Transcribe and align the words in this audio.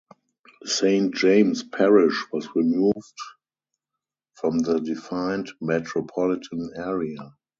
Saint 0.65 1.13
James 1.13 1.61
Parish 1.61 2.25
was 2.33 2.55
removed 2.55 3.17
from 4.33 4.57
the 4.57 4.79
defined 4.79 5.51
metropolitan 5.61 6.71
area. 6.75 7.35